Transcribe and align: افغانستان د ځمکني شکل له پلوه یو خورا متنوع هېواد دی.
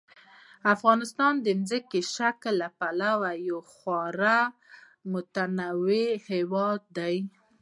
افغانستان 0.75 1.33
د 1.45 1.47
ځمکني 1.69 2.01
شکل 2.15 2.53
له 2.61 2.69
پلوه 2.79 3.31
یو 3.47 3.59
خورا 3.73 4.39
متنوع 5.13 6.09
هېواد 6.29 6.81
دی. 6.97 7.17